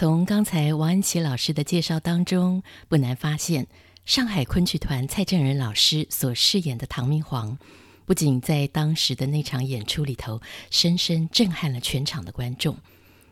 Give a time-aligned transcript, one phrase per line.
[0.00, 3.66] 从刚才王安琪老师的介绍当中，不难发现，
[4.06, 7.58] 上海昆曲团蔡振仁老师所饰演的唐明皇，
[8.06, 10.40] 不仅在当时的那场演出里头
[10.70, 12.78] 深深震撼了全场的观众，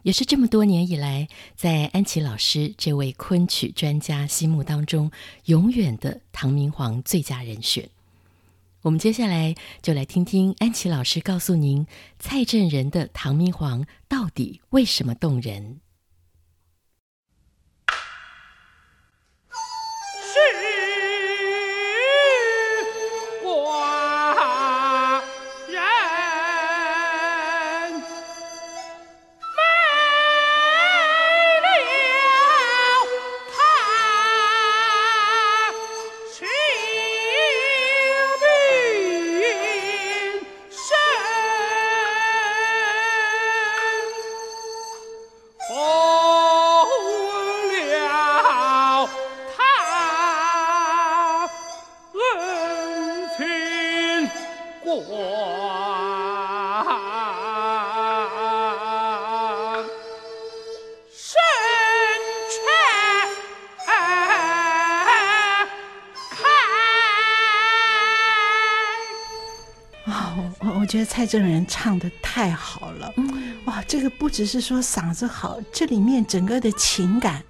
[0.02, 1.26] 也是这么多年以来，
[1.56, 5.10] 在安琪老师这位昆曲专家心目当中，
[5.46, 7.88] 永远的唐明皇最佳人选。
[8.82, 11.86] 我们接下来就来听听安琪老师告诉您，
[12.18, 15.80] 蔡振仁的唐明皇到底为什么动人。
[70.88, 73.12] 觉得蔡正仁唱的太好了，
[73.66, 73.82] 哇！
[73.86, 77.42] 这个不只是说嗓子好，这里面整个的情感，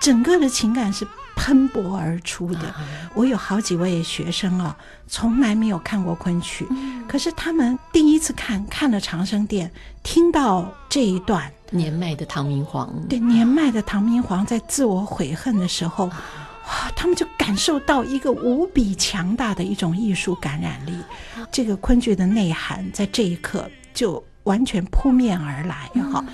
[0.00, 1.06] 整个的情感是
[1.36, 2.74] 喷薄而出的。
[3.14, 6.66] 我有好几位学生啊，从来没有看过昆曲，
[7.06, 9.70] 可是他们第一次看，看了长生殿，
[10.02, 16.06] 听到这一段年迈的唐明皇，对，年迈的唐明皇在自我悔恨的时候。
[16.06, 16.16] 哇，
[16.96, 20.92] 他们就感受到一个无比强大的一种艺术感染力，
[21.50, 25.88] 这个昆剧的内涵在这一刻就完全扑面而来。
[26.12, 26.24] 哈，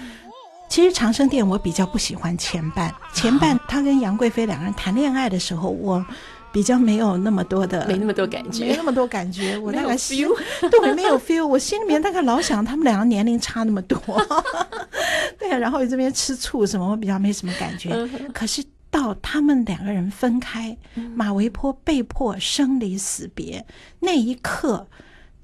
[0.69, 6.05] 其实长生殿我比较不喜欢前半，前半他跟杨贵妃两个人谈恋爱的时候，我
[6.53, 9.57] 比较没有那么多的，没那么多感觉，没那么多感觉。
[9.63, 10.35] 我大概 feel，
[10.71, 11.47] 对，没有 feel。
[11.47, 13.99] 我心里面大概老想他们两个年龄差那么多，
[15.39, 17.91] 对啊，然后这边吃醋什么，我比较没什么感觉。
[18.33, 18.63] 可是。
[18.97, 20.75] 到他们两个人分开，
[21.15, 23.67] 马嵬坡被迫生离死别
[24.01, 24.89] 那一刻，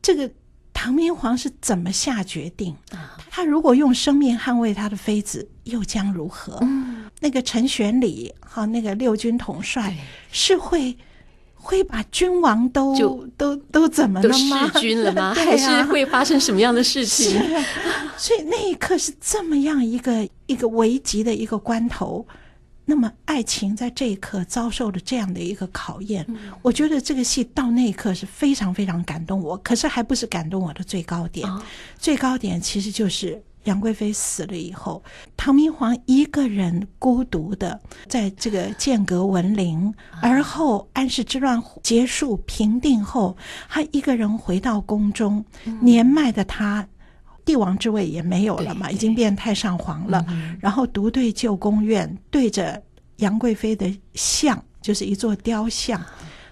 [0.01, 0.31] 这个
[0.73, 2.75] 唐明皇是怎么下决定？
[3.31, 6.67] 他如果用生命捍卫他的妃子，又将如何？
[7.21, 9.95] 那个陈玄礼和那个六军统帅
[10.31, 10.97] 是会
[11.53, 14.71] 会把君王都就都都怎么了吗？
[14.73, 15.35] 弑君了吗？
[15.37, 17.39] 还是会发生什么样的事情？
[18.17, 22.27] 所以那一刻是这么样一个一个危急的一个关头。
[22.85, 29.57] 那么，爱情在这一刻遭受了这样的一个考验，嗯、我觉得这个戏到那一刻是非常非常感动我。
[29.59, 31.63] 可是还不是感动我的最高点，哦、
[31.97, 35.01] 最高点其实就是杨贵妃死了以后，
[35.37, 43.37] 唐明皇一个人孤独的在这个剑阁闻铃，而后安史之乱结束平定后，
[43.69, 46.87] 他一个人回到宫中，嗯、年迈的他。
[47.45, 50.25] 帝王之位也没有了嘛，已经变太上皇了。
[50.61, 52.83] 然后独对旧宫院，对着
[53.17, 56.01] 杨贵妃的像，就是一座雕像，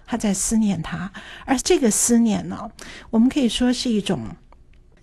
[0.06, 1.10] 他在思念她。
[1.44, 2.70] 而这个思念呢，
[3.10, 4.20] 我们可以说是一种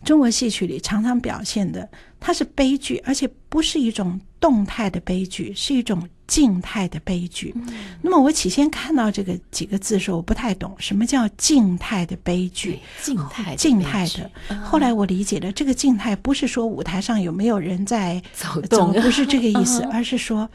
[0.07, 1.87] 中国戏曲里常常表现的，
[2.17, 6.07] 它是悲剧，而且不是一种动态的悲剧，是一种。
[6.27, 7.55] 静态的悲剧。
[8.01, 12.79] 那么我起先看到这个几个字的时候，我不太懂什么叫静态的悲剧。
[13.01, 14.29] 静态，静态的。
[14.61, 20.49] 后来我理解了，这个静态不是说舞台上有没有人在走动，不是这个意思， 而是说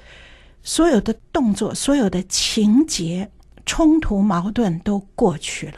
[0.63, 3.27] 所有的动作、所有的情节、
[3.65, 5.77] 冲突、矛盾都过去了。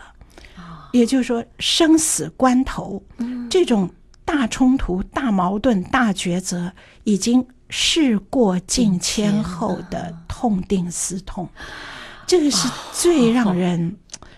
[0.90, 3.00] 也就是说，生死关头，
[3.54, 3.88] 这种
[4.24, 6.72] 大冲突、大矛盾、大抉择
[7.04, 7.46] 已经。
[7.70, 11.48] 事过境迁后的痛定思痛，
[12.24, 13.96] 这个是最让人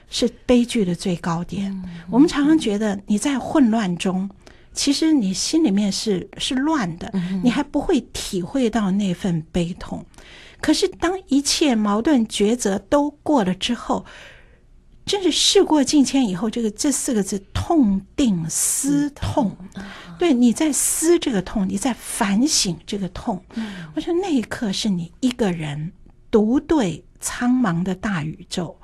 [0.09, 1.84] 是悲剧的最高点。
[2.09, 4.31] 我们常常觉得你在混乱中，
[4.72, 7.12] 其实你心里面是是乱的，
[7.43, 10.02] 你还不会体会到那份悲痛。
[10.61, 14.06] 可是当一切矛盾抉择都过了之后，
[15.06, 19.56] 真是事过境迁以后，这个这四个字“痛定思痛”，
[20.19, 23.43] 对，你在思这个痛，你在反省这个痛。
[23.94, 25.93] 我说那一刻是你一个人
[26.29, 28.76] 独对苍茫的大宇宙，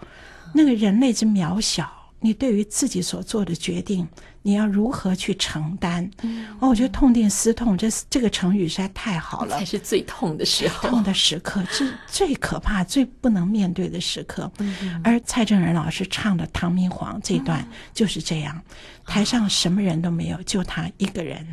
[0.55, 1.91] 那个人类之渺小。
[2.25, 4.07] 你对于自己所做的决定，
[4.43, 6.11] 你要如何去承担？
[6.23, 9.59] 嗯，哦，我觉得痛定思痛，这这个成语实在太好了。
[9.59, 14.51] 才是最痛的时候，痛的时刻，最最可怕、最不能面对的时刻。
[14.59, 18.61] 嗯，而蔡正仁老师唱的《唐明皇》这段就是这样，
[19.07, 21.47] 台上什么人都没有，就他一个人，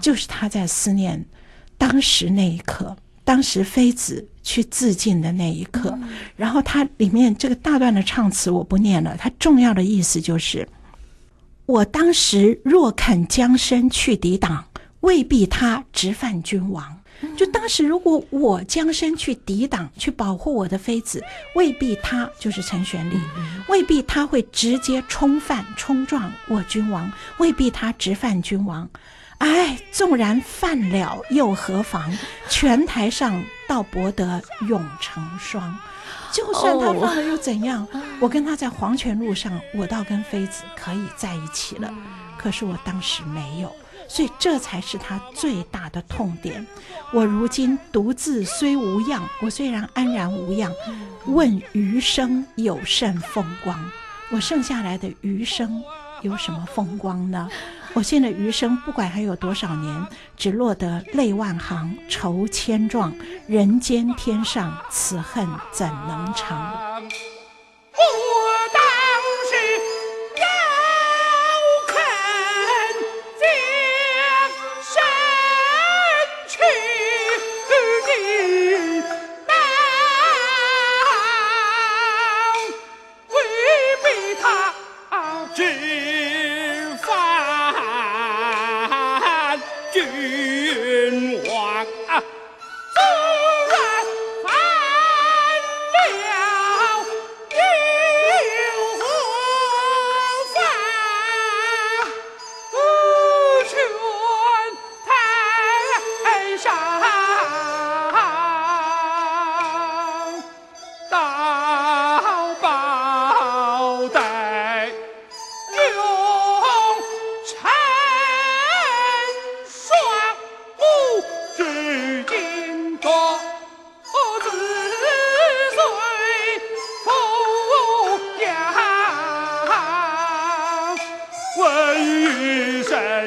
[0.00, 1.24] 就是他在思念
[1.76, 2.96] 当时那一刻。
[3.22, 5.96] 当时妃子去自尽的那一刻。
[6.34, 10.66] 然后他里面这个大段的唱词我不念了，它重要的意思就是：
[11.70, 14.64] 我当时若肯将身去抵挡，
[15.02, 16.98] 未必他直犯君王。
[17.36, 21.22] 就当时，如果我将身去抵挡、去保护我的妃子，
[21.54, 23.20] 未必他就是陈玄礼，
[23.68, 28.88] 未必他会直接冲犯、冲撞我君王，未必他直犯君王。
[29.38, 32.10] 哎，纵然犯了又何妨？
[32.48, 35.78] 拳台上倒博得永成双。
[36.32, 37.86] 就算他放了又怎样？
[38.20, 41.92] 我跟他在黄泉路上，我倒跟妃子可以在一起了。
[42.38, 43.70] 可是我当时没有。
[44.08, 46.66] 所以这才是他最大的痛点。
[47.12, 50.72] 我如今独自虽无恙，我虽然安然无恙，
[51.26, 53.78] 问余生有甚风光？
[54.32, 55.80] 我剩下来的余生
[56.22, 57.48] 有什么风光呢？
[58.00, 63.14] 我现在余生不管还有多少年，只落得泪万行，愁千状，
[63.46, 67.02] 人间天上，此恨怎能长？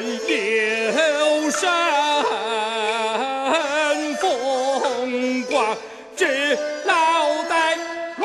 [0.00, 1.68] 留神
[4.16, 5.76] 风光，
[6.16, 6.92] 只劳
[7.44, 7.54] 得
[8.16, 8.24] 泪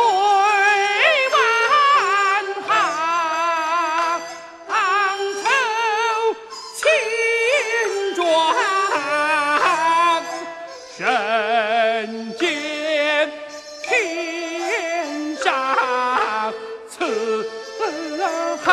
[1.32, 1.38] 满
[2.68, 2.72] 行
[5.44, 5.46] 愁
[6.76, 6.82] 千
[8.16, 8.22] 转，
[10.98, 11.00] 人
[12.38, 12.44] 间
[13.84, 13.88] 天
[15.38, 15.46] 上
[16.90, 16.92] 此
[18.64, 18.68] 恨。